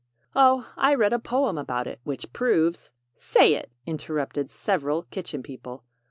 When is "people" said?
5.43-5.83